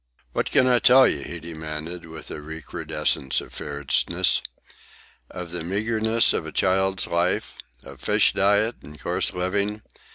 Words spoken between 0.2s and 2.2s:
"What can I tell you?" he demanded,